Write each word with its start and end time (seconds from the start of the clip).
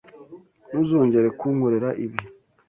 Ntuzongere 0.69 1.27
kunkorera 1.39 1.89
ibi. 2.05 2.19